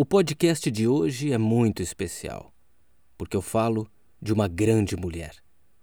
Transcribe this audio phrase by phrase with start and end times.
[0.00, 2.54] O podcast de hoje é muito especial,
[3.16, 3.90] porque eu falo
[4.22, 5.34] de uma grande mulher.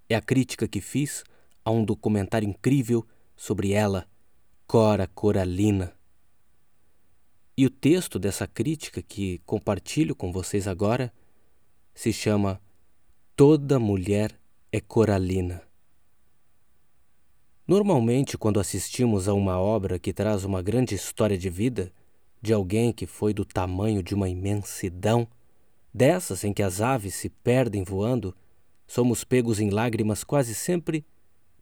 [0.07, 1.25] É a crítica que fiz
[1.65, 3.05] a um documentário incrível
[3.35, 4.07] sobre ela,
[4.65, 5.93] Cora Coralina.
[7.57, 11.11] E o texto dessa crítica que compartilho com vocês agora
[11.93, 12.61] se chama
[13.35, 14.39] Toda Mulher
[14.71, 15.61] é Coralina.
[17.67, 21.91] Normalmente, quando assistimos a uma obra que traz uma grande história de vida,
[22.45, 25.27] de alguém que foi do tamanho de uma imensidão,
[25.91, 28.35] dessas em que as aves se perdem voando,
[28.85, 31.03] somos pegos em lágrimas quase sempre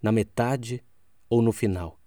[0.01, 0.83] na metade
[1.29, 1.97] ou no final.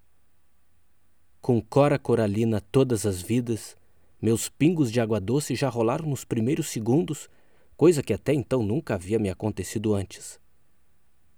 [1.41, 3.75] Com cora coralina todas as vidas,
[4.21, 7.31] meus pingos de água doce já rolaram nos primeiros segundos,
[7.79, 10.39] coisa que até então nunca havia me acontecido antes.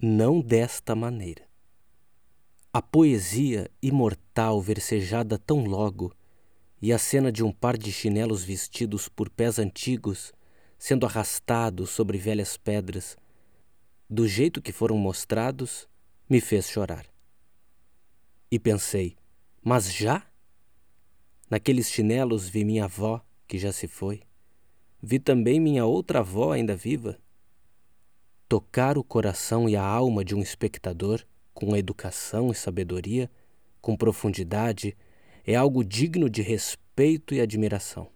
[0.03, 1.43] Não desta maneira.
[2.73, 6.13] A poesia imortal versejada tão logo,
[6.81, 10.33] e a cena de um par de chinelos vestidos por pés antigos
[10.79, 13.17] sendo arrastados sobre velhas pedras,
[14.09, 15.89] do jeito que foram mostrados,
[16.31, 17.05] me fez chorar.
[18.51, 19.17] E pensei,
[19.63, 20.25] mas já?
[21.51, 24.23] Naqueles chinelos vi minha avó, que já se foi.
[25.03, 27.19] Vi também minha outra avó ainda viva.
[28.49, 33.31] Tocar o coração e a alma de um espectador com educação e sabedoria,
[33.81, 34.97] com profundidade,
[35.51, 38.11] é algo digno de respeito e admiração.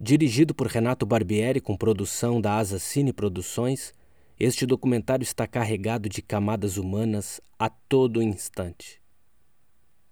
[0.00, 3.92] Dirigido por Renato Barbieri com produção da Asa Cine Produções,
[4.38, 9.02] este documentário está carregado de camadas humanas a todo instante.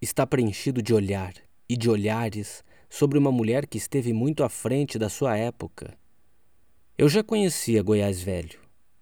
[0.02, 1.32] Está preenchido de olhar
[1.68, 5.96] e de olhares sobre uma mulher que esteve muito à frente da sua época.
[6.98, 8.58] Eu já conhecia Goiás Velho,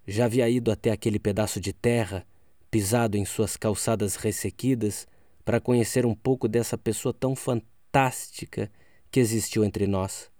[0.06, 2.26] já havia ido até aquele pedaço de terra
[2.70, 5.06] pisado em suas calçadas ressequidas
[5.44, 8.70] para conhecer um pouco dessa pessoa tão fantástica
[9.10, 10.30] que existiu entre nós.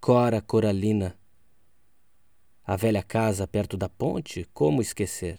[0.00, 1.18] Cora Coralina.
[2.64, 5.38] A velha casa perto da ponte, como esquecer?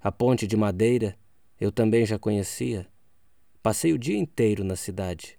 [0.00, 1.18] A ponte de madeira
[1.60, 2.86] eu também já conhecia.
[3.62, 5.38] Passei o dia inteiro na cidade.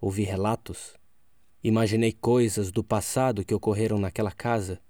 [0.00, 0.94] Ouvi relatos.
[1.62, 4.80] Imaginei coisas do passado que ocorreram naquela casa.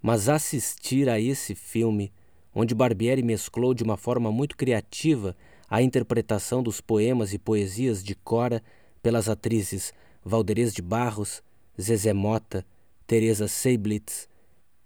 [0.00, 2.12] Mas assistir a esse filme
[2.54, 5.36] onde Barbieri mesclou de uma forma muito criativa
[5.68, 8.62] a interpretação dos poemas e poesias de Cora
[9.02, 9.92] pelas atrizes
[10.24, 11.42] Valderez de Barros,
[11.80, 12.64] Zezé Mota,
[13.06, 14.28] Teresa Seiblitz,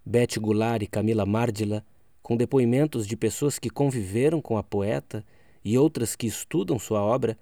[0.04, 1.84] Beth Goulart e Camila Mardila,
[2.22, 5.24] com depoimentos de pessoas que conviveram com a poeta
[5.64, 7.38] e outras que estudam sua obra,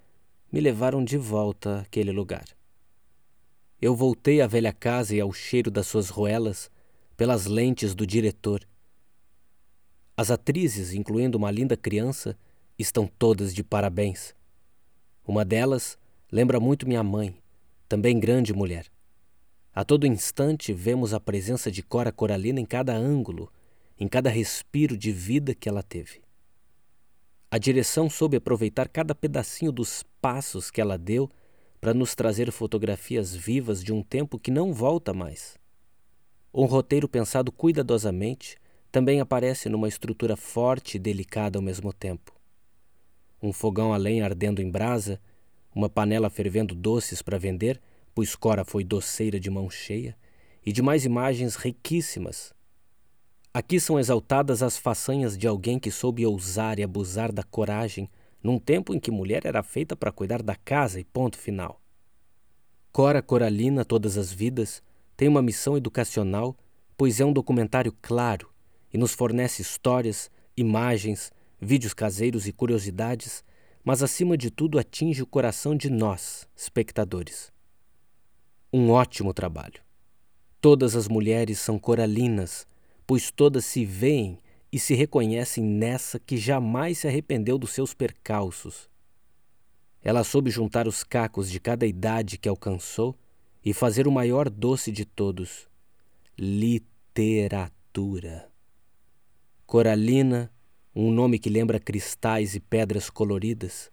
[0.53, 2.45] me levaram de volta àquele lugar.
[3.81, 6.71] Eu voltei à velha casa e ao cheiro das suas roelas
[7.17, 8.67] pelas lentes do diretor
[10.21, 12.37] as atrizes, incluindo uma linda criança,
[12.81, 14.35] estão todas de parabéns.
[15.27, 15.99] Uma delas
[16.31, 17.35] lembra muito minha mãe,
[17.89, 18.87] também grande mulher.
[19.73, 23.53] A todo instante vemos a presença de Cora Coralina em cada ângulo,
[23.99, 26.21] em cada respiro de vida que ela teve.
[27.51, 31.29] A direção soube aproveitar cada pedacinho dos passos que ela deu
[31.81, 35.57] para nos trazer fotografias vivas de um tempo que não volta mais.
[36.53, 38.57] Um roteiro pensado cuidadosamente
[38.91, 42.40] também aparece numa estrutura forte e delicada ao mesmo tempo.
[43.43, 45.21] Um fogão a lenha ardendo em brasa,
[45.75, 47.81] uma panela fervendo doces para vender,
[48.15, 50.17] pois Cora foi doceira de mão cheia,
[50.65, 52.53] e demais imagens riquíssimas.
[53.53, 58.09] Aqui são exaltadas as façanhas de alguém que soube ousar e abusar da coragem
[58.43, 61.81] num tempo em que mulher era feita para cuidar da casa e ponto final.
[62.93, 64.83] Cora Coralina, Todas as Vidas,
[65.17, 66.57] tem uma missão educacional,
[66.97, 68.51] pois é um documentário claro,
[68.93, 73.45] e nos fornece histórias, imagens, vídeos caseiros e curiosidades,
[73.85, 77.53] mas acima de tudo atinge o coração de nós, espectadores.
[78.73, 79.83] Um ótimo trabalho.
[80.61, 82.67] Todas as mulheres são coralinas,
[83.07, 84.39] pois todas se veem
[84.73, 88.89] e se reconhecem nessa que jamais se arrependeu dos seus percalços.
[90.03, 93.15] Ela soube juntar os cacos de cada idade que alcançou
[93.65, 95.69] e fazer o maior doce de todos:
[96.39, 97.71] literatura.
[99.67, 100.51] Coralina,
[100.95, 103.91] um nome que lembra cristais e pedras coloridas.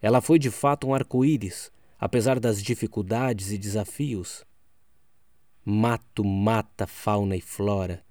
[0.00, 4.44] Ela foi de fato um arco-íris, apesar das dificuldades e desafios.
[5.64, 8.04] Mato mata fauna e flora,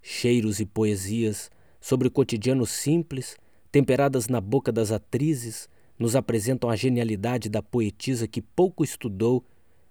[0.00, 1.50] cheiros e poesias
[1.80, 3.36] sobre o cotidiano simples,
[3.72, 5.68] temperadas na boca das atrizes,
[5.98, 9.44] nos apresentam a genialidade da poetisa que pouco estudou,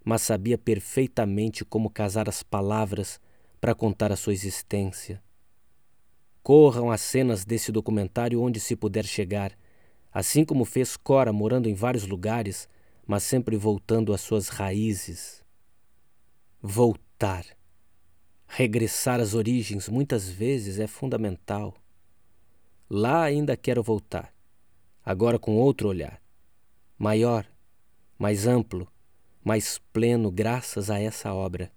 [0.03, 3.19] mas sabia perfeitamente como casar as palavras
[3.59, 5.21] para contar a sua existência.
[6.43, 9.57] Corram as cenas desse documentário onde se puder chegar.
[10.11, 12.67] Assim como fez Cora morando em vários lugares,
[13.05, 15.43] mas sempre voltando às suas raízes.
[16.61, 17.45] Voltar.
[18.47, 21.73] Regressar às origens muitas vezes é fundamental.
[22.89, 24.33] Lá ainda quero voltar,
[25.01, 26.21] agora com outro olhar,
[26.97, 27.47] maior,
[28.19, 28.85] mais amplo,
[29.41, 31.71] mais pleno, graças a essa obra.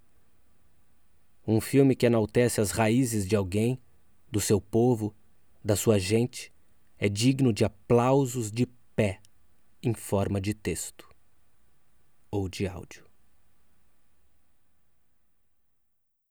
[1.47, 3.81] Um filme que enaltece as raízes de alguém,
[4.35, 5.15] do seu povo,
[5.65, 6.53] da sua gente,
[6.99, 8.67] é digno de aplausos de
[8.97, 9.21] pé
[9.81, 11.09] em forma de texto
[12.33, 13.04] ou de áudio.